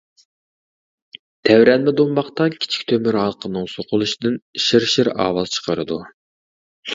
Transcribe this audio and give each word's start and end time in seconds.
تەۋرەنمە 1.49 1.93
دۇمباقتا 1.99 2.47
كىچىك 2.55 2.87
تۆمۈر 2.93 3.19
ھالقىنىڭ 3.25 3.69
سوقۇلۇشىدىن 3.75 4.41
«شىر-شىر» 4.65 5.13
ئاۋاز 5.27 5.55
چىقىرىدۇ. 5.59 6.01